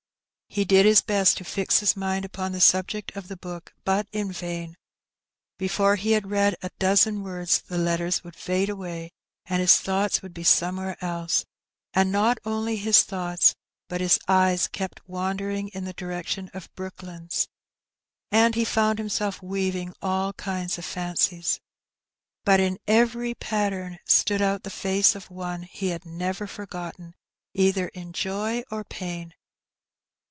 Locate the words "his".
0.85-1.01, 1.79-1.95, 9.61-9.77, 12.75-13.03, 14.01-14.19